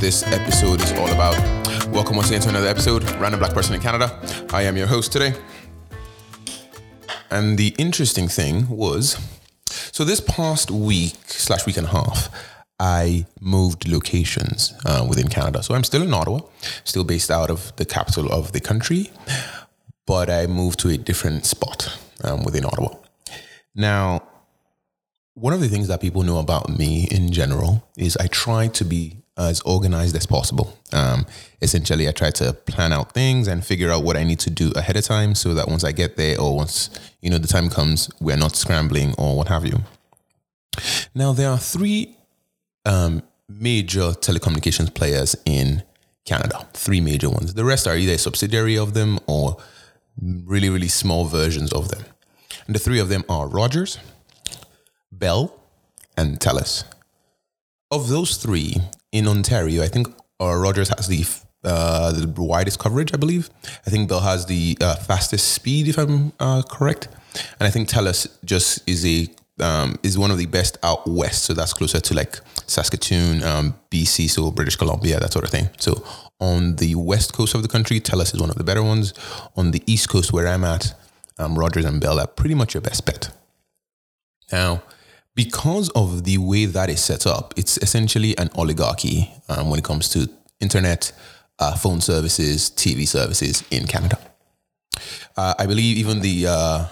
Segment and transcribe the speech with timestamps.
[0.00, 1.36] this episode is all about.
[1.88, 4.16] Welcome once again to another episode, Random Black Person in Canada.
[4.52, 5.34] I am your host today.
[7.30, 9.18] And the interesting thing was,
[9.66, 12.30] so this past week slash week and a half,
[12.78, 15.64] I moved locations uh, within Canada.
[15.64, 16.42] So I'm still in Ottawa,
[16.84, 19.10] still based out of the capital of the country,
[20.06, 22.94] but I moved to a different spot um, within Ottawa.
[23.74, 24.22] Now,
[25.40, 28.84] one of the things that people know about me in general is I try to
[28.84, 30.76] be as organized as possible.
[30.92, 31.26] Um,
[31.62, 34.72] essentially, I try to plan out things and figure out what I need to do
[34.74, 36.90] ahead of time so that once I get there or once
[37.22, 39.78] you know the time comes, we're not scrambling or what have you.
[41.14, 42.16] Now, there are three
[42.84, 45.82] um, major telecommunications players in
[46.24, 46.66] Canada.
[46.72, 47.54] Three major ones.
[47.54, 49.56] The rest are either a subsidiary of them or
[50.20, 52.04] really, really small versions of them.
[52.66, 53.98] And the three of them are Rogers,
[55.18, 55.58] Bell,
[56.16, 56.84] and TELUS.
[57.90, 58.76] Of those three
[59.12, 60.08] in Ontario, I think
[60.40, 61.24] uh, Rogers has the
[61.64, 63.50] uh, the widest coverage, I believe.
[63.86, 67.08] I think Bell has the uh, fastest speed, if I'm uh, correct.
[67.58, 69.28] And I think TELUS just is a
[69.60, 71.44] um, is one of the best out west.
[71.44, 75.68] So that's closer to like Saskatoon, um, BC, so British Columbia, that sort of thing.
[75.78, 76.04] So
[76.40, 79.14] on the west coast of the country, TELUS is one of the better ones.
[79.56, 80.94] On the east coast, where I'm at,
[81.38, 83.30] um, Rogers and Bell are pretty much your best bet.
[84.52, 84.82] Now,
[85.38, 89.84] because of the way that is set up, it's essentially an oligarchy um, when it
[89.84, 91.12] comes to internet,
[91.60, 94.18] uh, phone services, TV services in Canada.
[95.36, 96.86] Uh, I believe even the uh,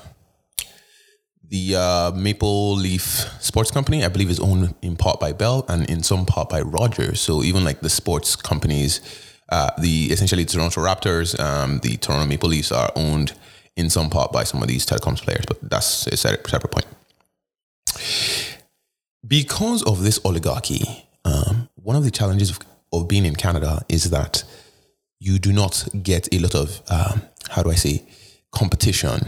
[1.49, 3.03] the uh, Maple Leaf
[3.41, 6.61] Sports Company, I believe, is owned in part by Bell and in some part by
[6.61, 7.21] Rogers.
[7.21, 9.01] So even like the sports companies,
[9.49, 13.33] uh, the essentially Toronto Raptors, um, the Toronto Maple Leafs are owned
[13.75, 15.47] in some part by some of these telecoms players.
[15.49, 16.87] But that's a separate point.
[19.26, 22.59] Because of this oligarchy, um, one of the challenges of,
[22.92, 24.44] of, being in Canada is that
[25.19, 28.04] you do not get a lot of, um, how do I say,
[28.53, 29.20] competition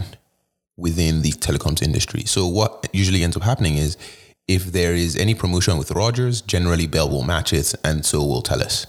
[0.77, 2.23] within the telecoms industry.
[2.25, 3.97] So what usually ends up happening is
[4.47, 8.41] if there is any promotion with Rogers, generally Bell will match it, and so will
[8.41, 8.85] TELUS.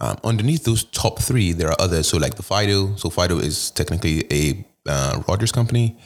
[0.00, 2.08] Um, underneath those top three, there are others.
[2.08, 2.94] So like the Fido.
[2.96, 5.98] So Fido is technically a uh, Rogers company.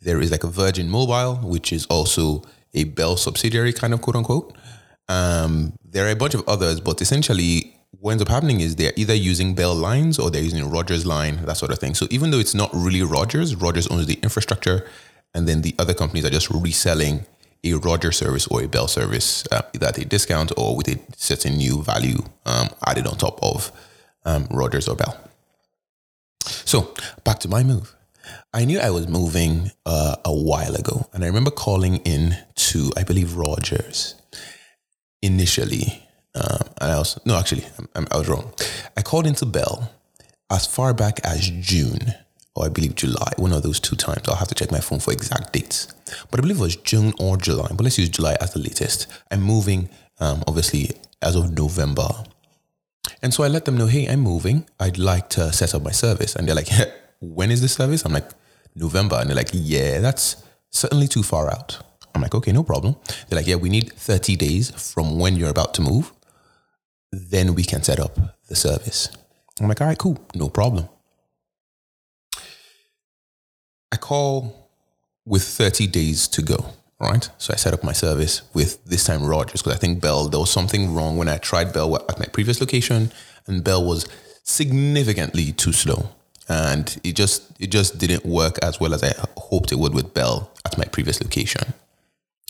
[0.00, 2.42] There is like a Virgin Mobile, which is also
[2.74, 4.56] a Bell subsidiary, kind of quote unquote.
[5.08, 8.92] Um, there are a bunch of others, but essentially what ends up happening is they're
[8.96, 11.94] either using Bell lines or they're using Rogers line, that sort of thing.
[11.94, 14.86] So even though it's not really Rogers, Rogers owns the infrastructure,
[15.34, 17.26] and then the other companies are just reselling
[17.64, 20.98] a Rogers service or a Bell service, uh, either at a discount or with a
[21.16, 23.72] certain new value um, added on top of
[24.24, 25.18] um, Rogers or Bell.
[26.64, 26.94] So
[27.24, 27.94] back to my move.
[28.52, 32.36] I knew I was moving uh, a while ago, and I remember calling in
[32.76, 34.14] to, I believe, Rogers
[35.22, 36.06] initially
[36.36, 37.64] uh, and I was, no, actually,
[37.94, 38.52] I, I was wrong.
[38.96, 39.90] I called into Bell
[40.50, 42.14] as far back as June,
[42.54, 44.28] or I believe July, one of those two times.
[44.28, 45.88] I'll have to check my phone for exact dates.
[46.30, 49.06] But I believe it was June or July, but let's use July as the latest.
[49.30, 49.88] I'm moving,
[50.20, 50.90] um, obviously,
[51.22, 52.08] as of November.
[53.22, 54.66] And so I let them know, hey, I'm moving.
[54.78, 56.36] I'd like to set up my service.
[56.36, 56.68] And they're like,
[57.20, 58.04] when is the service?
[58.04, 58.28] I'm like,
[58.74, 59.16] November.
[59.16, 60.36] And they're like, yeah, that's
[60.70, 61.78] certainly too far out.
[62.16, 62.96] I'm like, okay, no problem.
[63.28, 66.12] They're like, yeah, we need 30 days from when you're about to move
[67.12, 68.18] then we can set up
[68.48, 69.08] the service.
[69.60, 70.88] I'm like, all right, cool, no problem.
[73.92, 74.70] I call
[75.24, 76.72] with 30 days to go.
[77.00, 77.28] right?
[77.38, 80.40] So I set up my service with this time Rogers because I think Bell, there
[80.40, 83.12] was something wrong when I tried Bell at my previous location
[83.46, 84.06] and Bell was
[84.42, 86.10] significantly too slow.
[86.48, 90.14] And it just it just didn't work as well as I hoped it would with
[90.14, 91.74] Bell at my previous location.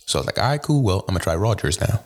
[0.06, 0.82] So I was like, all right, cool.
[0.82, 2.04] Well, I'm gonna try Rogers now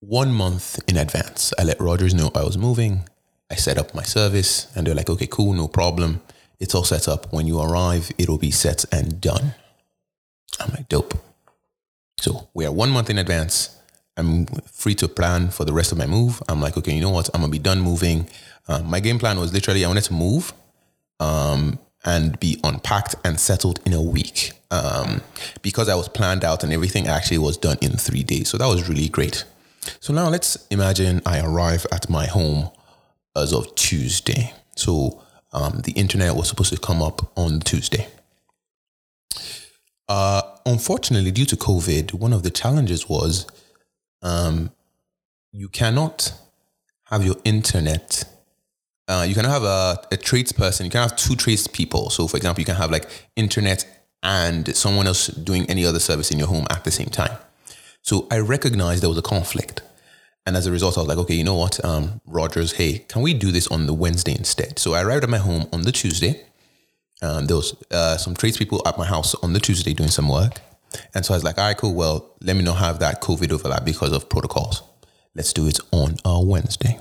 [0.00, 1.52] one month in advance.
[1.58, 3.08] I let Rogers know I was moving.
[3.50, 6.20] I set up my service and they're like, okay, cool, no problem.
[6.58, 7.32] It's all set up.
[7.32, 9.54] When you arrive, it'll be set and done.
[10.60, 11.14] I'm like, dope.
[12.18, 13.76] So we are one month in advance.
[14.16, 16.42] I'm free to plan for the rest of my move.
[16.48, 17.28] I'm like, okay, you know what?
[17.34, 18.28] I'm gonna be done moving.
[18.68, 20.52] Um, my game plan was literally I wanted to move
[21.20, 24.52] um, and be unpacked and settled in a week.
[24.70, 25.20] Um,
[25.62, 28.48] because I was planned out and everything actually was done in three days.
[28.48, 29.44] So that was really great.
[30.00, 32.70] So now let's imagine I arrive at my home
[33.36, 34.52] as of Tuesday.
[34.76, 35.22] So
[35.52, 38.08] um, the internet was supposed to come up on Tuesday.
[40.08, 43.46] Uh, unfortunately, due to COVID, one of the challenges was
[44.22, 44.70] um,
[45.52, 46.32] you cannot
[47.04, 48.24] have your internet.
[49.08, 50.84] Uh, you can have a, a tradesperson.
[50.84, 52.10] You can have two tradespeople.
[52.10, 53.86] So, for example, you can have like internet
[54.22, 57.36] and someone else doing any other service in your home at the same time.
[58.02, 59.82] So I recognized there was a conflict.
[60.46, 63.22] And as a result, I was like, okay, you know what, um, Rogers, hey, can
[63.22, 64.78] we do this on the Wednesday instead?
[64.78, 66.44] So I arrived at my home on the Tuesday.
[67.20, 70.60] Um, there was uh, some tradespeople at my house on the Tuesday doing some work.
[71.14, 71.94] And so I was like, all right, cool.
[71.94, 74.82] Well, let me not have that COVID overlap because of protocols.
[75.34, 76.98] Let's do it on a Wednesday.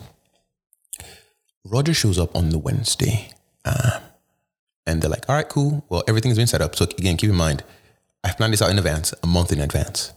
[1.66, 3.30] Roger shows up on the Wednesday.
[3.66, 4.02] Um,
[4.86, 5.84] and they're like, all right, cool.
[5.90, 6.76] Well, everything's been set up.
[6.76, 7.64] So again, keep in mind,
[8.24, 10.14] I've planned this out in advance, a month in advance.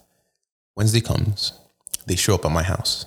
[0.77, 1.59] Wednesday comes,
[2.07, 3.07] they show up at my house.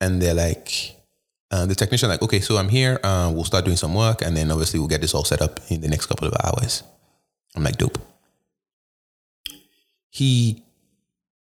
[0.00, 0.96] And they're like,
[1.50, 2.98] uh, the technician like, okay, so I'm here.
[3.02, 5.60] Uh, we'll start doing some work, and then obviously we'll get this all set up
[5.68, 6.82] in the next couple of hours.
[7.54, 7.98] I'm like, dope.
[10.08, 10.62] He,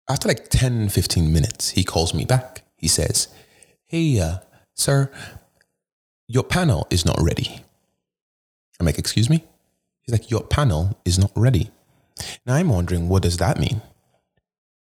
[0.09, 2.63] after like 10, 15 minutes, he calls me back.
[2.77, 3.29] He says,
[3.87, 4.39] hey, uh,
[4.75, 5.11] sir,
[6.27, 7.61] your panel is not ready.
[8.79, 9.45] I'm like, excuse me?
[10.01, 11.71] He's like, your panel is not ready.
[12.47, 13.81] Now I'm wondering, what does that mean?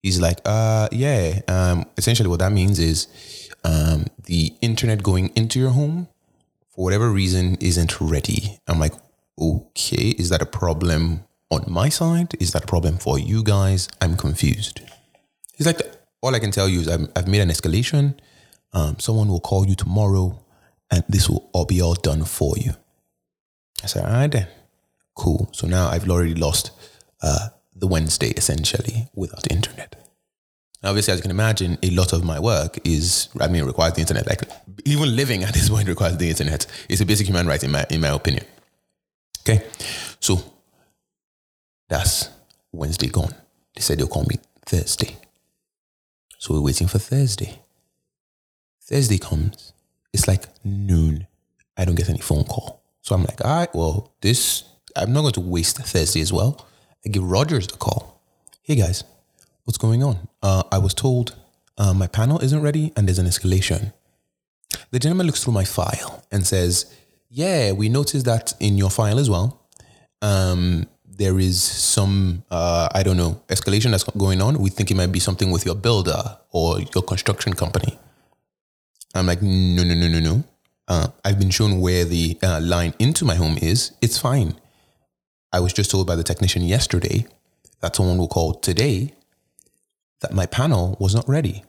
[0.01, 1.41] He's like, uh, yeah.
[1.47, 3.07] Um, essentially, what that means is
[3.63, 6.07] um, the internet going into your home,
[6.69, 8.57] for whatever reason, isn't ready.
[8.67, 8.93] I'm like,
[9.39, 12.33] okay, is that a problem on my side?
[12.39, 13.87] Is that a problem for you guys?
[13.99, 14.81] I'm confused.
[15.55, 15.81] He's like,
[16.21, 18.17] all I can tell you is i have made an escalation.
[18.73, 20.39] Um, someone will call you tomorrow,
[20.91, 22.73] and this will all be all done for you.
[23.83, 24.47] I said, all right then,
[25.15, 25.49] cool.
[25.53, 26.71] So now I've already lost
[27.23, 29.95] uh, the Wednesday essentially without internet.
[30.83, 34.01] Obviously, as you can imagine, a lot of my work is, I mean, requires the
[34.01, 34.27] internet.
[34.27, 34.41] Like
[34.85, 36.65] even living at this point requires the internet.
[36.89, 38.45] It's a basic human right, in my in my opinion.
[39.41, 39.63] Okay,
[40.19, 40.43] so
[41.87, 42.29] that's
[42.71, 43.33] Wednesday gone.
[43.75, 45.17] They said they'll call me Thursday.
[46.39, 47.59] So we're waiting for Thursday.
[48.81, 49.73] Thursday comes.
[50.13, 51.27] It's like noon.
[51.77, 52.81] I don't get any phone call.
[53.01, 54.63] So I'm like, all right, well, this
[54.95, 56.67] I'm not going to waste Thursday as well.
[57.05, 58.21] I give Rogers a call.
[58.61, 59.03] Hey guys,
[59.63, 60.27] what's going on?
[60.43, 61.35] Uh, I was told
[61.77, 63.93] uh, my panel isn't ready and there's an escalation.
[64.91, 66.93] The gentleman looks through my file and says,
[67.29, 69.61] Yeah, we noticed that in your file as well.
[70.21, 74.59] Um, there is some, uh, I don't know, escalation that's going on.
[74.59, 77.97] We think it might be something with your builder or your construction company.
[79.15, 80.43] I'm like, No, no, no, no, no.
[80.87, 83.91] Uh, I've been shown where the uh, line into my home is.
[84.01, 84.55] It's fine.
[85.53, 87.25] I was just told by the technician yesterday
[87.81, 89.13] that someone will call today
[90.21, 91.63] that my panel was not ready.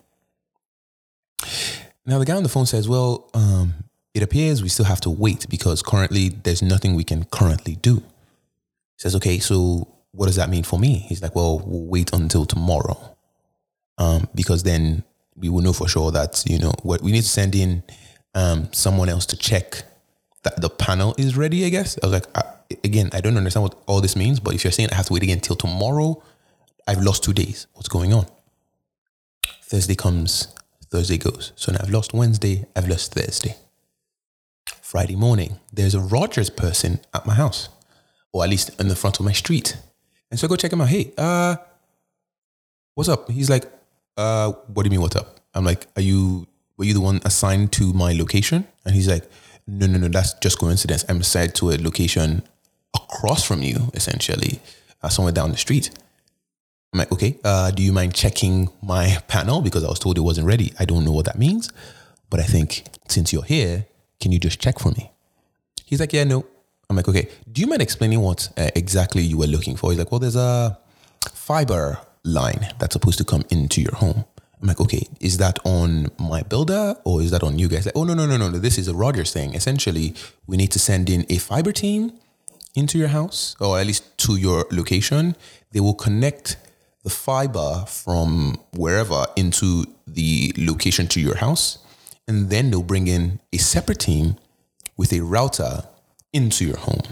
[2.05, 3.75] Now, the guy on the phone says, Well, um,
[4.15, 7.97] it appears we still have to wait because currently there's nothing we can currently do.
[7.97, 10.99] He says, Okay, so what does that mean for me?
[11.09, 13.17] He's like, Well, we'll wait until tomorrow
[13.99, 15.05] um, because then
[15.37, 17.82] we will know for sure that, you know, what we need to send in
[18.34, 19.84] um, someone else to check
[20.43, 21.99] that the panel is ready, I guess.
[22.02, 22.43] I was like, I,
[22.84, 25.12] again, I don't understand what all this means, but if you're saying I have to
[25.12, 26.23] wait again till tomorrow,
[26.87, 27.67] I've lost two days.
[27.75, 28.26] What's going on?
[29.62, 30.49] Thursday comes,
[30.90, 31.52] Thursday goes.
[31.56, 33.57] So now I've lost Wednesday, I've lost Thursday.
[34.80, 37.71] Friday morning, there's a Rogers person at my house,
[38.33, 39.76] or at least in the front of my street.
[40.30, 40.88] And so I go check him out.
[40.88, 41.57] Hey, uh,
[42.95, 43.30] what's up?
[43.30, 43.64] He's like,
[44.16, 45.40] uh, what do you mean, what's up?
[45.54, 48.66] I'm like, are you, were you the one assigned to my location?
[48.85, 49.25] And he's like,
[49.66, 51.04] no, no, no, that's just coincidence.
[51.09, 52.42] I'm assigned to a location
[52.95, 54.61] across from you, essentially,
[55.02, 55.90] uh, somewhere down the street.
[56.92, 59.62] I'm like, okay, uh, do you mind checking my panel?
[59.62, 60.73] Because I was told it wasn't ready.
[60.78, 61.71] I don't know what that means,
[62.28, 63.87] but I think since you're here,
[64.21, 65.11] can you just check for me?
[65.87, 66.45] He's like, yeah, no.
[66.90, 69.90] I'm like, okay, do you mind explaining what uh, exactly you were looking for?
[69.90, 70.78] He's like, well, there's a
[71.33, 74.25] fiber line that's supposed to come into your home.
[74.61, 77.85] I'm like, okay, is that on my builder or is that on you guys?
[77.85, 78.59] Like, oh, no, no, no, no, no.
[78.59, 79.55] This is a Rogers thing.
[79.55, 80.14] Essentially,
[80.47, 82.12] we need to send in a fiber team
[82.75, 85.37] into your house or at least to your location,
[85.73, 86.57] they will connect
[87.02, 91.79] the fiber from wherever into the location to your house.
[92.29, 94.37] And then they'll bring in a separate team
[94.97, 95.85] with a router
[96.33, 97.02] into your home.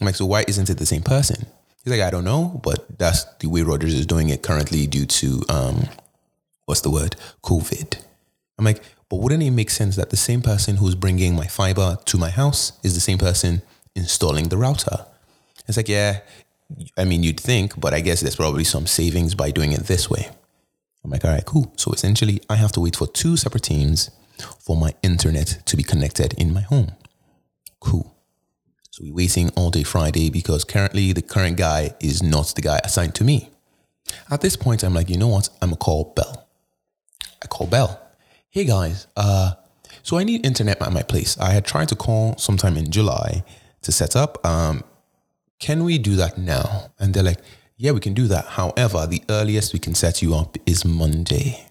[0.00, 1.46] I'm like, so why isn't it the same person?
[1.84, 5.06] He's like, I don't know, but that's the way Rogers is doing it currently due
[5.06, 5.88] to, um,
[6.66, 7.16] what's the word?
[7.42, 8.00] COVID.
[8.58, 11.98] I'm like, but wouldn't it make sense that the same person who's bringing my fiber
[12.04, 13.62] to my house is the same person
[13.94, 15.06] installing the router.
[15.66, 16.20] It's like, yeah,
[16.96, 20.08] I mean, you'd think, but I guess there's probably some savings by doing it this
[20.08, 20.28] way.
[21.04, 21.72] I'm like, all right, cool.
[21.76, 24.10] So essentially, I have to wait for two separate teams
[24.60, 26.92] for my internet to be connected in my home.
[27.80, 28.11] Cool.
[28.92, 32.78] So we're waiting all day Friday because currently the current guy is not the guy
[32.84, 33.48] assigned to me.
[34.30, 35.48] At this point, I'm like, you know what?
[35.62, 36.46] I'm gonna call Bell.
[37.42, 37.98] I call Bell.
[38.50, 39.52] Hey guys, uh,
[40.02, 41.38] so I need internet at my place.
[41.38, 43.44] I had tried to call sometime in July
[43.80, 44.44] to set up.
[44.44, 44.84] Um,
[45.58, 46.92] can we do that now?
[46.98, 47.40] And they're like,
[47.78, 48.44] yeah, we can do that.
[48.44, 51.66] However, the earliest we can set you up is Monday.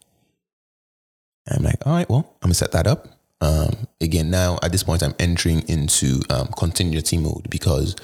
[1.48, 3.21] I'm like, all right, well, I'm gonna set that up.
[3.41, 7.95] Um, again, now at this point, I'm entering into um, contingency mode because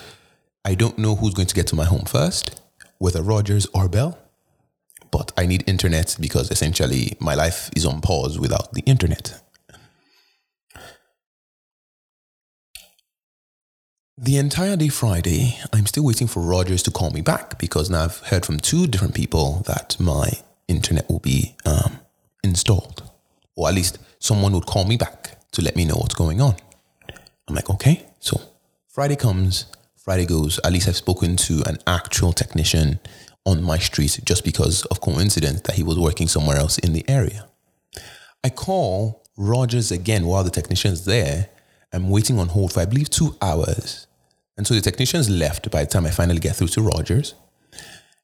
[0.65, 2.59] I don't know who's going to get to my home first,
[2.97, 4.17] whether Rogers or Bell.
[5.11, 9.41] But I need internet because essentially my life is on pause without the internet.
[14.17, 18.05] The entire day Friday, I'm still waiting for Rogers to call me back because now
[18.05, 20.31] I've heard from two different people that my
[20.67, 21.99] internet will be um,
[22.43, 23.09] installed,
[23.55, 26.55] or at least someone would call me back to let me know what's going on.
[27.47, 28.05] I'm like, okay.
[28.19, 28.41] So
[28.87, 30.59] Friday comes, Friday goes.
[30.63, 32.99] At least I've spoken to an actual technician
[33.45, 37.07] on my street just because of coincidence that he was working somewhere else in the
[37.09, 37.47] area.
[38.43, 41.49] I call Rogers again while the technician's there.
[41.93, 44.07] I'm waiting on hold for I believe two hours.
[44.57, 47.35] And so the technicians left by the time I finally get through to Rogers.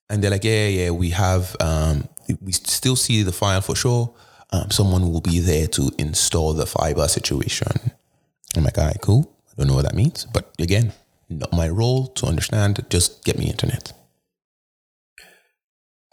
[0.09, 2.09] And they're like, yeah, yeah, we have, um,
[2.41, 4.13] we still see the file for sure.
[4.53, 7.91] Um, someone will be there to install the fiber situation.
[8.55, 9.35] I'm like, all right, cool.
[9.47, 10.25] I don't know what that means.
[10.31, 10.93] But again,
[11.27, 12.85] not my role to understand.
[12.89, 13.93] Just get me internet.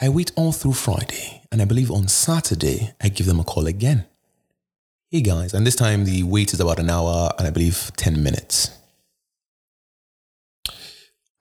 [0.00, 1.42] I wait all through Friday.
[1.52, 4.06] And I believe on Saturday, I give them a call again.
[5.10, 5.52] Hey guys.
[5.52, 8.70] And this time the wait is about an hour and I believe 10 minutes.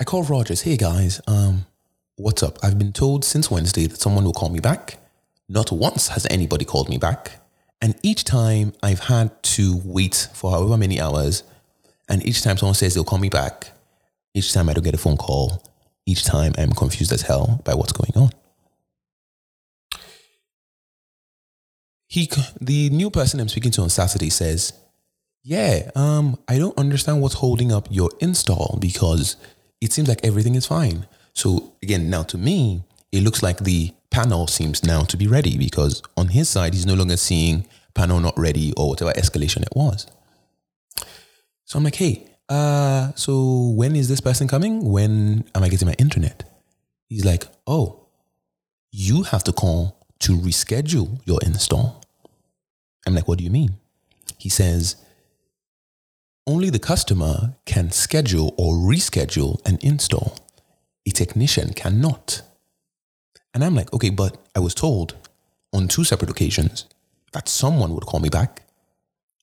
[0.02, 0.64] I call Rogers.
[0.64, 1.66] Hey guys, um,
[2.18, 2.58] what's up?
[2.62, 4.98] I've been told since Wednesday that someone will call me back.
[5.50, 7.32] Not once has anybody called me back.
[7.82, 11.44] And each time I've had to wait for however many hours.
[12.08, 13.72] And each time someone says they'll call me back,
[14.34, 15.64] each time I don't get a phone call,
[16.06, 18.32] each time I'm confused as hell by what's going on.
[22.08, 22.30] He,
[22.60, 24.74] the new person I'm speaking to on Saturday says,
[25.44, 29.36] yeah, um, I don't understand what's holding up your install because
[29.82, 31.08] it seems like everything is fine.
[31.34, 35.58] So again, now to me, it looks like the panel seems now to be ready
[35.58, 39.76] because on his side, he's no longer seeing panel not ready or whatever escalation it
[39.76, 40.08] was.
[41.66, 44.92] So I'm like, hey, uh, so when is this person coming?
[44.92, 46.44] When am I getting my internet?
[47.08, 48.08] He's like, oh,
[48.92, 52.04] you have to call to reschedule your install.
[53.06, 53.76] I'm like, what do you mean?
[54.38, 54.96] He says,
[56.48, 60.36] only the customer can schedule or reschedule an install.
[61.08, 62.42] A technician cannot.
[63.60, 65.16] And I'm like, okay, but I was told
[65.74, 66.86] on two separate occasions
[67.34, 68.62] that someone would call me back.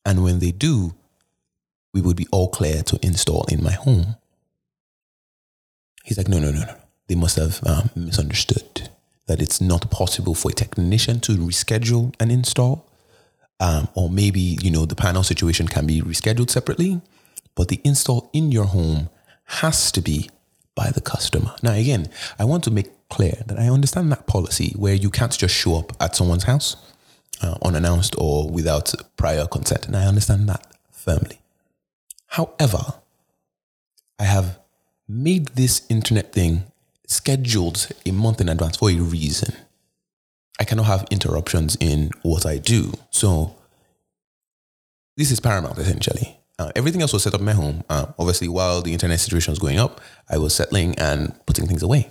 [0.07, 0.95] And when they do,
[1.93, 4.17] we would be all clear to install in my home.
[6.03, 6.77] He's like, no, no, no, no.
[7.09, 8.89] They must have um, misunderstood
[9.27, 12.89] that it's not possible for a technician to reschedule an install
[13.61, 17.03] um, or maybe you know the panel situation can be rescheduled separately,
[17.55, 19.11] but the install in your home
[19.45, 20.31] has to be
[20.77, 21.57] by the customer.
[21.63, 25.37] Now, again, I want to make clear that I understand that policy where you can't
[25.37, 26.77] just show up at someone's house
[27.43, 31.41] uh, unannounced or without prior consent, and I understand that firmly.
[32.29, 32.95] However,
[34.19, 34.59] I have
[35.09, 36.65] made this internet thing
[37.07, 39.55] scheduled a month in advance for a reason.
[40.59, 42.93] I cannot have interruptions in what I do.
[43.11, 43.55] So
[45.17, 46.39] this is paramount essentially.
[46.59, 47.85] Uh, everything else was set up in my home.
[47.89, 51.83] Uh, obviously, while the internet situation was going up, I was settling and putting things
[51.83, 52.09] away.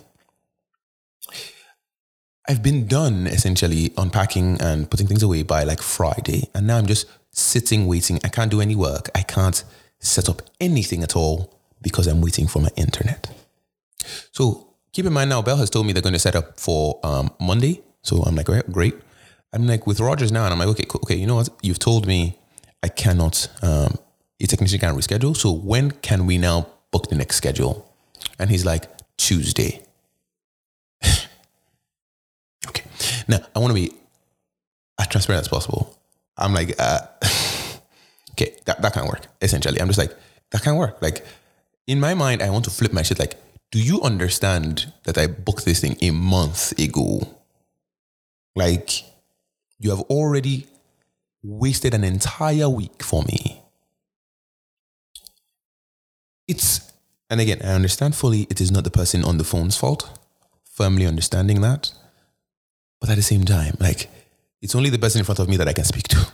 [2.47, 6.49] I've been done essentially unpacking and putting things away by like Friday.
[6.53, 8.19] And now I'm just sitting waiting.
[8.23, 9.09] I can't do any work.
[9.15, 9.63] I can't
[9.99, 13.27] set up anything at all because I'm waiting for my internet.
[14.31, 16.99] So keep in mind now, Bell has told me they're going to set up for
[17.03, 17.81] um, Monday.
[18.03, 18.93] So I'm like, great.
[19.51, 21.49] I'm like with Rogers now, and I'm like, okay, okay, you know what?
[21.63, 22.37] You've told me
[22.83, 23.97] I cannot, um,
[24.39, 25.35] a technician can't reschedule.
[25.35, 27.91] So when can we now book the next schedule?
[28.39, 28.85] And he's like,
[29.17, 29.81] Tuesday.
[32.67, 32.83] okay.
[33.27, 33.93] Now I want to be
[34.99, 35.97] as transparent as possible.
[36.37, 36.99] I'm like, uh,
[38.31, 39.27] okay, that, that can't work.
[39.41, 40.13] Essentially, I'm just like,
[40.51, 41.01] that can't work.
[41.01, 41.25] Like
[41.87, 43.19] in my mind, I want to flip my shit.
[43.19, 43.39] Like,
[43.71, 47.21] do you understand that I booked this thing a month ago?
[48.55, 49.03] Like,
[49.79, 50.67] you have already
[51.43, 53.61] wasted an entire week for me.
[56.47, 56.91] It's,
[57.29, 60.19] and again, I understand fully it is not the person on the phone's fault,
[60.63, 61.91] firmly understanding that.
[62.99, 64.09] But at the same time, like,
[64.61, 66.27] it's only the person in front of me that I can speak to.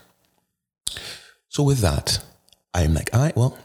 [1.50, 2.24] So with that,
[2.74, 3.58] I'm like, all right, well,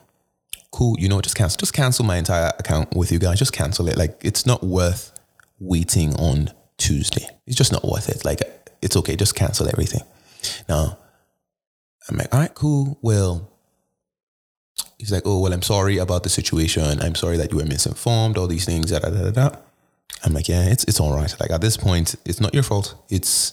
[0.72, 0.96] cool.
[0.98, 3.38] You know, just cancel, just cancel my entire account with you guys.
[3.38, 3.96] Just cancel it.
[3.96, 5.12] Like, it's not worth
[5.60, 7.26] waiting on Tuesday.
[7.46, 8.24] It's just not worth it.
[8.24, 8.40] Like,
[8.82, 9.14] it's okay.
[9.14, 10.02] Just cancel everything.
[10.68, 10.98] Now,
[12.08, 12.98] I'm like, all right, cool.
[13.02, 13.50] Well,
[14.98, 17.00] he's like, oh, well, I'm sorry about the situation.
[17.00, 19.56] I'm sorry that you were misinformed, all these things, da, da, da, da.
[20.24, 21.34] I'm like, yeah, it's, it's all right.
[21.40, 22.94] Like at this point, it's not your fault.
[23.10, 23.52] It's,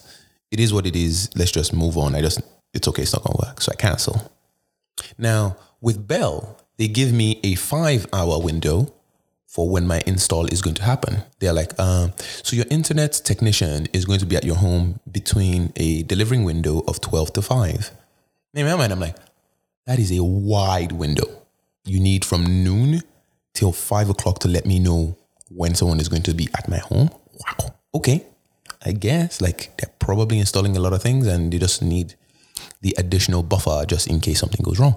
[0.51, 1.29] it is what it is.
[1.35, 2.15] Let's just move on.
[2.15, 2.41] I just,
[2.73, 3.01] it's okay.
[3.01, 3.61] It's not going to work.
[3.61, 4.31] So I cancel.
[5.17, 8.93] Now with Bell, they give me a five hour window
[9.47, 11.23] for when my install is going to happen.
[11.39, 15.71] They're like, um, so your internet technician is going to be at your home between
[15.75, 17.91] a delivering window of 12 to 5.
[18.55, 19.15] In my mind, I'm like,
[19.85, 21.25] that is a wide window.
[21.85, 23.01] You need from noon
[23.53, 25.17] till 5 o'clock to let me know
[25.49, 27.09] when someone is going to be at my home.
[27.33, 27.75] Wow.
[27.95, 28.25] Okay.
[28.85, 32.15] I guess like they're probably installing a lot of things and they just need
[32.81, 34.95] the additional buffer just in case something goes wrong.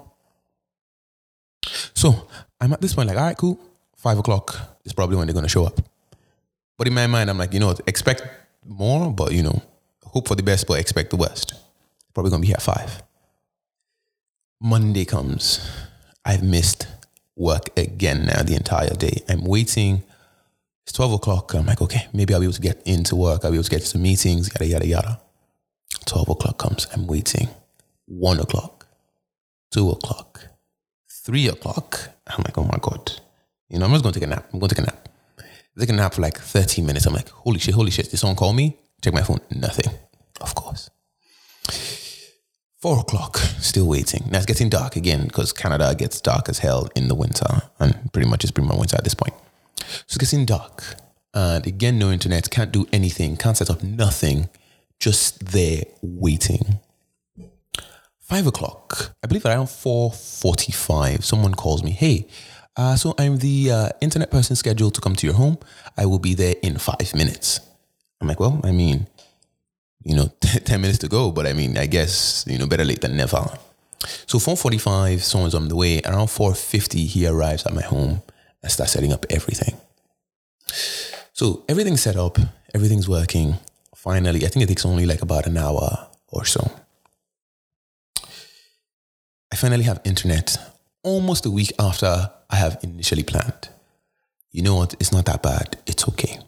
[1.95, 2.29] So
[2.61, 3.61] I'm at this point like, all right, cool.
[3.97, 5.81] Five o'clock is probably when they're going to show up.
[6.79, 8.23] But in my mind, I'm like, you know, expect
[8.65, 9.63] more, but you know,
[10.05, 11.55] hope for the best, but expect the worst.
[12.13, 13.03] Probably going to be here at five.
[14.61, 15.61] Monday comes.
[16.25, 16.89] I've missed
[17.37, 19.23] work again now the entire day.
[19.29, 20.03] I'm waiting.
[20.85, 21.55] It's 12 o'clock.
[21.55, 23.45] I'm like, okay, maybe I'll be able to get into work.
[23.45, 25.21] I'll be able to get to meetings, yada, yada, yada.
[26.07, 26.87] 12 o'clock comes.
[26.93, 27.49] I'm waiting.
[28.07, 28.87] One o'clock,
[29.73, 30.47] two o'clock,
[31.11, 32.09] three o'clock.
[32.27, 33.21] I'm like, oh my God.
[33.69, 34.49] You know, I'm just going to take a nap.
[34.53, 35.09] I'm going to take a nap.
[35.39, 37.05] I take a nap for like 30 minutes.
[37.07, 38.11] I'm like, holy shit, holy shit.
[38.11, 38.77] Did someone call me?
[39.03, 39.41] Check my phone.
[39.51, 39.93] Nothing.
[40.41, 40.89] Of course.
[42.87, 44.29] Four o'clock, still waiting.
[44.31, 48.13] Now it's getting dark again because Canada gets dark as hell in the winter, and
[48.13, 49.35] pretty much it's pretty much winter at this point.
[49.77, 50.95] So it's getting dark,
[51.35, 54.49] and again, no internet, can't do anything, can't set up nothing,
[55.01, 56.79] just there waiting.
[58.21, 61.91] Five o'clock, I believe around four forty-five, someone calls me.
[61.91, 62.29] Hey,
[62.77, 65.59] uh, so I'm the uh, internet person scheduled to come to your home.
[65.97, 67.59] I will be there in five minutes.
[68.21, 69.09] I'm like, well, I mean,
[70.07, 73.01] you know, 10 minutes to go, but I mean, I guess, you know, better late
[73.01, 73.45] than never.
[74.27, 76.01] So 4.45, someone's on the way.
[76.05, 78.23] Around 4.50, he arrives at my home
[78.63, 79.77] and starts setting up everything.
[81.33, 82.39] So everything's set up,
[82.73, 83.57] everything's working.
[83.97, 86.71] Finally, I think it takes only like about an hour or so.
[89.53, 90.57] I finally have internet
[91.03, 93.71] almost a week after I have initially planned.
[94.53, 94.95] You know what?
[95.01, 95.79] It's not that bad.
[95.87, 96.39] It's okay.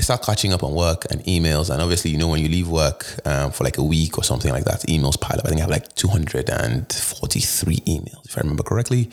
[0.00, 1.68] I start catching up on work and emails.
[1.68, 4.50] And obviously, you know, when you leave work um, for like a week or something
[4.50, 5.44] like that, emails pile up.
[5.44, 9.10] I think I have like 243 emails, if I remember correctly,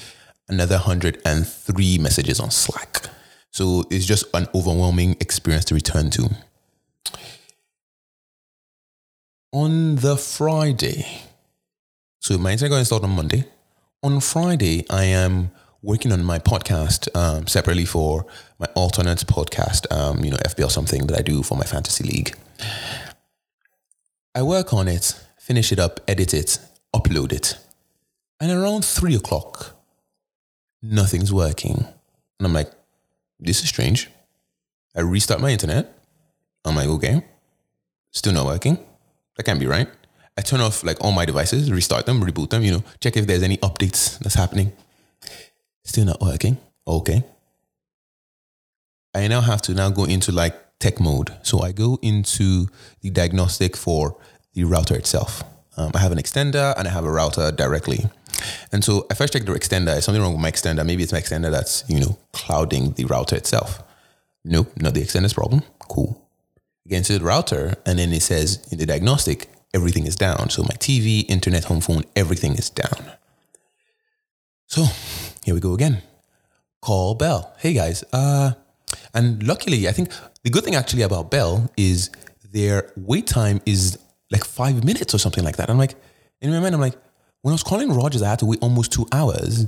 [0.47, 3.01] another 103 messages on Slack.
[3.51, 6.29] So it's just an overwhelming experience to return to.
[9.51, 11.05] On the Friday,
[12.21, 13.43] so my got installed on Monday.
[14.03, 18.25] On Friday, I am working on my podcast um, separately for
[18.59, 22.35] my alternate podcast, um, you know, FBL something that I do for my fantasy league.
[24.33, 26.59] I work on it, finish it up, edit it,
[26.95, 27.57] upload it.
[28.39, 29.75] And around three o'clock,
[30.81, 31.85] nothing's working.
[32.39, 32.71] And I'm like,
[33.39, 34.09] this is strange.
[34.95, 35.93] I restart my internet.
[36.65, 37.23] I'm like, okay,
[38.11, 38.77] still not working.
[39.37, 39.87] That can't be right.
[40.37, 43.25] I turn off like all my devices, restart them, reboot them, you know, check if
[43.25, 44.71] there's any updates that's happening.
[45.87, 46.57] Still not working.
[46.85, 47.23] Okay.
[49.15, 51.33] I now have to now go into like tech mode.
[51.41, 52.67] So I go into
[53.01, 54.17] the diagnostic for
[54.53, 55.43] the router itself.
[55.77, 58.09] Um, I have an extender and I have a router directly.
[58.71, 59.97] And so I first check the extender.
[59.97, 60.85] Is something wrong with my extender?
[60.85, 63.81] Maybe it's my extender that's, you know, clouding the router itself.
[64.43, 65.63] Nope, not the extender's problem.
[65.79, 66.21] Cool.
[66.85, 70.49] Again to the router, and then it says in the diagnostic, everything is down.
[70.49, 73.11] So my TV, internet, home phone, everything is down.
[74.67, 74.85] So
[75.47, 76.01] here we go again.
[76.81, 77.55] Call Bell.
[77.57, 78.03] Hey guys.
[78.11, 78.51] Uh,
[79.13, 80.09] and luckily, I think
[80.43, 82.09] the good thing actually about Bell is
[82.51, 83.97] their wait time is
[84.29, 85.69] like five minutes or something like that.
[85.69, 85.95] I'm like,
[86.41, 86.95] in my mind, I'm like,
[87.43, 89.67] when I was calling Rogers, I had to wait almost two hours,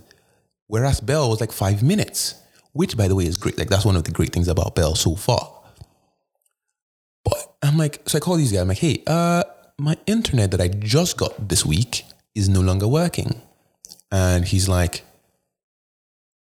[0.68, 2.36] whereas Bell was like five minutes,
[2.74, 3.58] which by the way is great.
[3.58, 5.50] Like that's one of the great things about Bell so far.
[7.24, 8.60] But I'm like, so I call these guys.
[8.60, 9.46] I'm like, hey, uh,
[9.78, 12.04] my internet that I just got this week
[12.36, 13.42] is no longer working.
[14.12, 15.06] And he's like,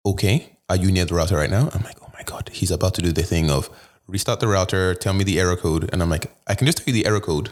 [0.06, 1.70] okay, are you near the router right now?
[1.74, 3.70] I'm like, oh my God, he's about to do the thing of
[4.08, 5.90] restart the router, tell me the error code.
[5.92, 7.52] And I'm like, I can just tell you the error code.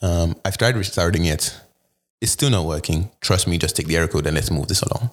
[0.00, 1.54] Um, I've tried restarting it.
[2.20, 3.10] It's still not working.
[3.20, 5.10] Trust me, just take the error code and let's move this along.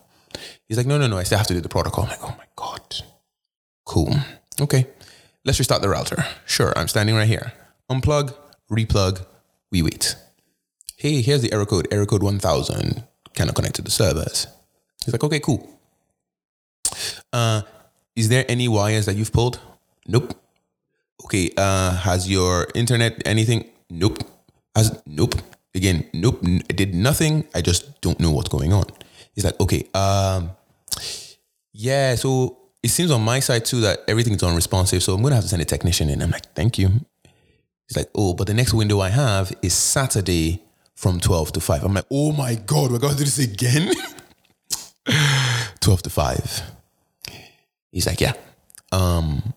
[0.68, 2.06] He's like, no, no, no, I still have to do the protocol.
[2.06, 2.82] I'm like, oh my God.
[3.86, 4.16] Cool.
[4.62, 4.88] Okay.
[5.46, 6.24] Let's restart the router.
[6.46, 7.54] Sure, I'm standing right here.
[7.90, 8.36] Unplug,
[8.70, 9.26] replug,
[9.72, 10.16] we wait.
[10.98, 14.48] Hey, here's the error code, error code 1000, cannot connect to the servers.
[15.04, 15.79] He's like, okay, cool.
[17.32, 17.62] Uh,
[18.16, 19.60] is there any wires that you've pulled?
[20.08, 20.34] Nope.
[21.26, 21.52] Okay.
[21.58, 23.70] Uh, has your internet anything?
[23.90, 24.20] Nope.
[24.76, 25.36] Has nope.
[25.76, 26.40] Again, nope.
[26.44, 27.48] I did nothing.
[27.54, 28.86] I just don't know what's going on.
[29.34, 30.52] He's like, okay, um,
[31.74, 35.04] yeah, so it seems on my side too that everything's unresponsive.
[35.04, 36.22] So I'm gonna have to send a technician in.
[36.22, 36.90] I'm like, thank you.
[37.88, 40.64] He's like, oh, but the next window I have is Saturday
[40.96, 41.84] from 12 to 5.
[41.84, 43.94] I'm like, oh my God, we're gonna do this again?
[45.80, 46.62] 12 to 5.
[47.92, 48.34] He's like, yeah.
[48.92, 49.54] Um,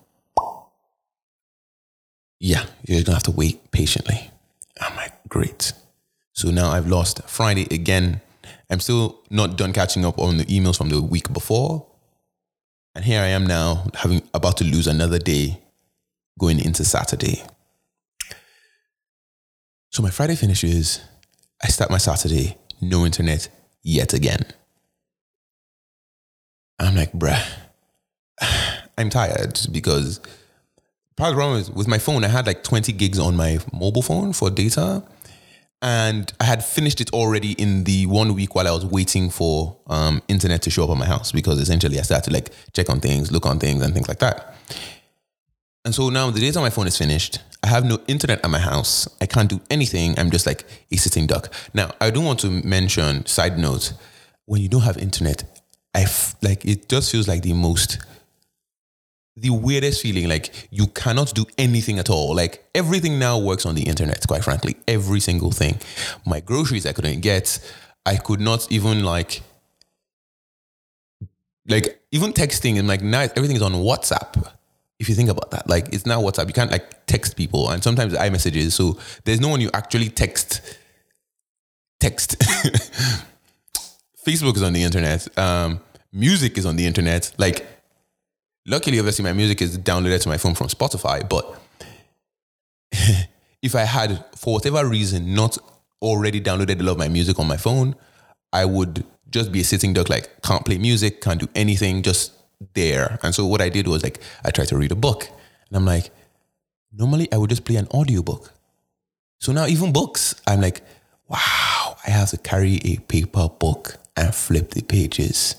[2.39, 4.29] yeah, you're gonna have to wait patiently.
[4.79, 5.73] I'm like, great.
[6.33, 8.21] So now I've lost Friday again.
[8.69, 11.85] I'm still not done catching up on the emails from the week before.
[12.95, 15.59] And here I am now having about to lose another day
[16.39, 17.43] going into Saturday.
[19.91, 21.01] So my Friday finishes,
[21.63, 23.47] I start my Saturday, no internet
[23.83, 24.41] yet again.
[26.79, 27.41] I'm like, bruh,
[28.97, 30.19] I'm tired because
[31.15, 33.59] part of the problem is with my phone, I had like 20 gigs on my
[33.71, 35.03] mobile phone for data.
[35.81, 39.75] And I had finished it already in the one week while I was waiting for
[39.87, 42.89] um, internet to show up at my house because essentially I started to like check
[42.89, 44.55] on things, look on things, and things like that.
[45.83, 47.39] And so now the data on my phone is finished.
[47.61, 49.09] I have no internet at my house.
[49.19, 50.17] I can't do anything.
[50.17, 51.53] I'm just like a sitting duck.
[51.73, 53.93] Now, I do want to mention, side note,
[54.45, 55.43] when you don't have internet,
[55.93, 57.97] I f- like it just feels like the most
[59.35, 62.35] the weirdest feeling like you cannot do anything at all.
[62.35, 64.75] Like everything now works on the internet quite frankly.
[64.87, 65.79] Every single thing.
[66.25, 67.59] My groceries i couldn't get.
[68.05, 69.41] I could not even like
[71.67, 74.51] like even texting and like now everything is on whatsapp.
[74.99, 76.47] If you think about that like it's now whatsapp.
[76.47, 77.69] You can't like text people.
[77.71, 80.61] And sometimes iMessages so there's no one you actually text.
[81.99, 82.39] Text.
[84.27, 85.27] Facebook is on the internet.
[85.39, 85.79] Um
[86.11, 87.33] music is on the internet.
[87.39, 87.65] Like
[88.65, 91.27] luckily, obviously, my music is downloaded to my phone from Spotify.
[91.27, 91.59] But
[93.61, 95.57] if I had, for whatever reason, not
[96.01, 97.95] already downloaded a lot of my music on my phone,
[98.51, 102.33] I would just be a sitting duck, like can't play music, can't do anything, just
[102.73, 103.19] there.
[103.23, 105.27] And so what I did was like I tried to read a book,
[105.67, 106.11] and I'm like,
[106.91, 108.53] normally I would just play an audiobook.
[109.39, 110.81] So now even books, I'm like,
[111.27, 115.55] wow, I have to carry a paper book and flip the pages.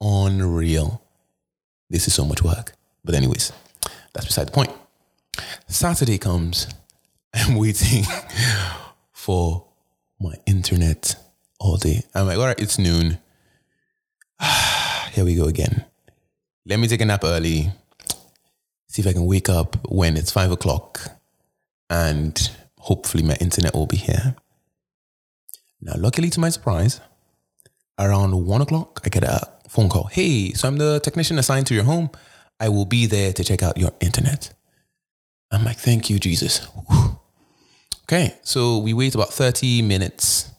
[0.00, 1.02] Unreal.
[1.88, 2.72] This is so much work.
[3.04, 3.52] But, anyways,
[4.12, 4.70] that's beside the point.
[5.68, 6.66] Saturday comes.
[7.34, 8.04] I'm waiting
[9.12, 9.66] for
[10.18, 11.16] my internet
[11.58, 12.02] all day.
[12.14, 13.18] I'm like, all right, it's noon.
[15.12, 15.84] Here we go again.
[16.64, 17.70] Let me take a nap early.
[18.88, 21.00] See if I can wake up when it's five o'clock.
[21.88, 24.34] And hopefully my internet will be here.
[25.80, 27.00] Now, luckily to my surprise,
[27.98, 30.04] around one o'clock, I get a phone call.
[30.04, 32.10] Hey, so I'm the technician assigned to your home.
[32.58, 34.52] I will be there to check out your internet.
[35.50, 36.66] I'm like, thank you, Jesus.
[38.08, 40.50] Okay, so we wait about 30 minutes.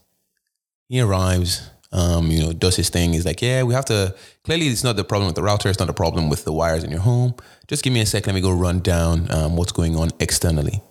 [0.89, 3.13] He arrives, um, you know, does his thing.
[3.13, 5.69] He's like, yeah, we have to, clearly it's not the problem with the router.
[5.69, 7.35] It's not a problem with the wires in your home.
[7.67, 8.27] Just give me a sec.
[8.27, 10.81] Let me go run down um, what's going on externally.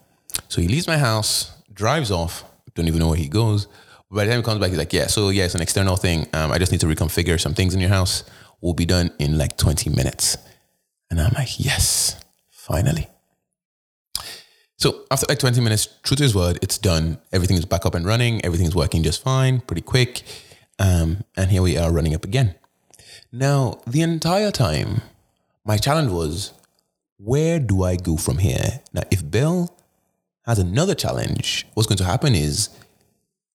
[0.48, 2.44] So he leaves my house, drives off.
[2.74, 3.68] Don't even know where he goes.
[4.10, 6.28] By the time he comes back, he's like, yeah, so yeah, it's an external thing.
[6.32, 8.24] Um, I just need to reconfigure some things in your house.
[8.60, 10.38] We'll be done in like 20 minutes.
[11.10, 13.08] And I'm like, yes, finally.
[14.78, 17.18] So after like 20 minutes, true to his word, it's done.
[17.32, 18.44] Everything is back up and running.
[18.44, 20.22] Everything's working just fine, pretty quick.
[20.78, 22.54] Um, and here we are running up again.
[23.32, 25.02] Now, the entire time,
[25.64, 26.52] my challenge was,
[27.18, 28.80] where do I go from here?
[28.92, 29.76] Now, if Bell
[30.44, 32.68] has another challenge, what's going to happen is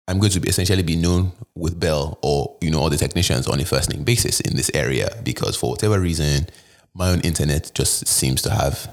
[0.10, 3.48] I'm going to be essentially be known with Bell or you know all the technicians
[3.48, 6.48] on a first name basis in this area because for whatever reason,
[6.96, 8.92] my own internet just seems to have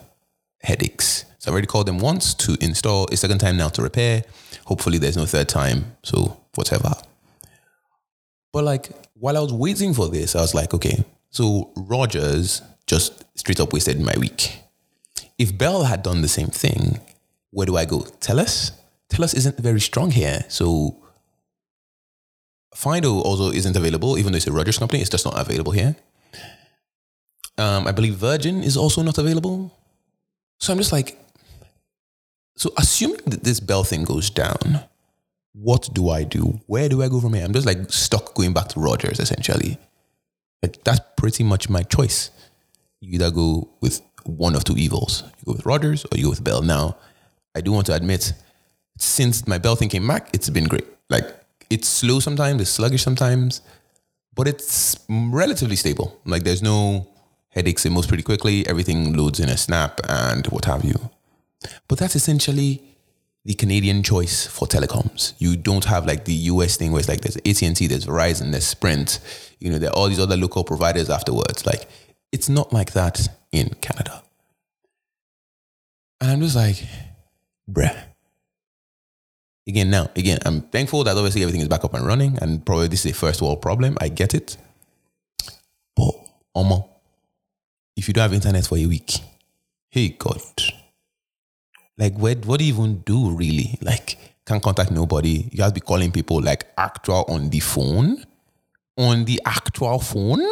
[0.60, 1.24] headaches.
[1.38, 4.24] So I've already called them once to install, a second time now to repair.
[4.66, 5.96] Hopefully there's no third time.
[6.02, 6.92] So whatever.
[8.52, 13.24] But like while I was waiting for this, I was like, okay, so Rogers just
[13.38, 14.58] straight up wasted my week.
[15.38, 17.00] If Bell had done the same thing,
[17.52, 18.00] where do I go?
[18.20, 18.72] TELUS?
[19.08, 20.44] TELUS isn't very strong here.
[20.48, 21.02] So
[22.76, 25.96] Fido also isn't available, even though it's a Rogers company, it's just not available here.
[27.56, 29.72] Um, I believe Virgin is also not available.
[30.60, 31.18] So I'm just like,
[32.54, 34.80] so assuming that this Bell thing goes down,
[35.54, 36.60] what do I do?
[36.66, 37.46] Where do I go from here?
[37.46, 39.78] I'm just like stuck going back to Rogers essentially.
[40.62, 42.30] Like that's pretty much my choice.
[43.00, 45.22] You either go with one of two evils.
[45.38, 46.60] You go with Rogers or you go with Bell.
[46.60, 46.98] Now,
[47.54, 48.34] I do want to admit,
[48.98, 50.84] since my Bell thing came back, it's been great.
[51.08, 51.24] Like
[51.70, 53.60] it's slow sometimes, it's sluggish sometimes,
[54.34, 56.20] but it's relatively stable.
[56.24, 57.08] Like there's no
[57.48, 57.84] headaches.
[57.86, 58.66] It moves pretty quickly.
[58.68, 61.10] Everything loads in a snap and what have you.
[61.88, 62.82] But that's essentially
[63.44, 65.32] the Canadian choice for telecoms.
[65.38, 68.66] You don't have like the US thing where it's like there's AT&T, there's Verizon, there's
[68.66, 69.20] Sprint,
[69.58, 71.64] you know, there are all these other local providers afterwards.
[71.64, 71.88] Like
[72.32, 74.22] it's not like that in Canada.
[76.20, 76.76] And I'm just like,
[77.70, 78.05] bruh.
[79.68, 82.88] Again, now, again, I'm thankful that obviously everything is back up and running and probably
[82.88, 83.96] this is a first world problem.
[84.00, 84.56] I get it.
[85.96, 86.14] But,
[86.56, 86.88] Omo,
[87.96, 89.18] if you don't have internet for a week,
[89.90, 90.40] hey God,
[91.98, 93.78] like what, what do you even do really?
[93.82, 95.48] Like, can't contact nobody.
[95.50, 98.24] You have to be calling people like actual on the phone,
[98.96, 100.48] on the actual phone.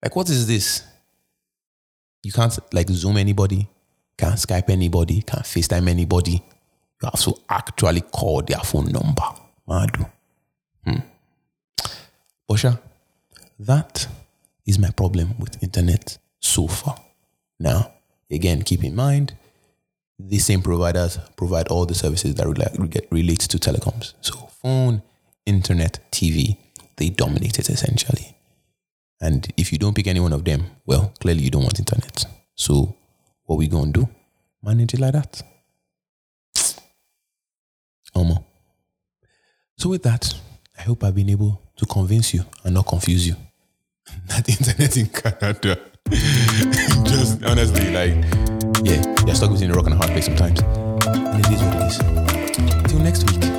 [0.00, 0.84] Like, what is this?
[2.22, 3.68] You can't like Zoom anybody,
[4.16, 6.42] can't Skype anybody, can't FaceTime anybody.
[7.04, 9.22] You have to actually call their phone number.
[9.66, 10.04] Madu.
[10.86, 11.00] Hmm.
[12.48, 12.80] Bosha,
[13.58, 14.06] that
[14.66, 16.96] is my problem with internet so far.
[17.58, 17.92] Now,
[18.30, 19.34] again, keep in mind,
[20.18, 24.14] these same providers provide all the services that relate, relate to telecoms.
[24.20, 25.02] So, phone,
[25.46, 26.56] internet, TV,
[26.96, 28.36] they dominate it essentially.
[29.20, 32.26] And if you don't pick any one of them, well, clearly you don't want internet.
[32.54, 32.94] So,
[33.44, 34.08] what we gonna do?
[34.62, 35.42] Manage it like that.
[38.14, 38.44] Omo.
[39.76, 40.34] So with that,
[40.78, 43.36] I hope I've been able to convince you and not confuse you
[44.28, 45.80] that internet in Canada.
[46.10, 48.14] Just honestly, like,
[48.84, 50.60] yeah, you're stuck between a rock and a hard place sometimes.
[50.60, 53.53] And it is what it is.